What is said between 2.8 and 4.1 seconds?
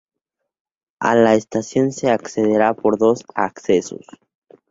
dos accesos.